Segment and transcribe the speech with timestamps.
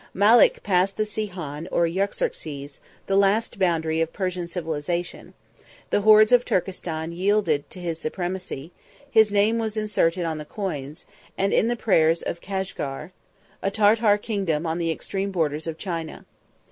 [0.15, 5.35] Malek passed the Sihon or Jaxartes, the last boundary of Persian civilization:
[5.91, 8.71] the hordes of Turkestan yielded to his supremacy:
[9.11, 11.05] his name was inserted on the coins,
[11.37, 13.11] and in the prayers of Cashgar,
[13.61, 16.25] a Tartar kingdom on the extreme borders of China.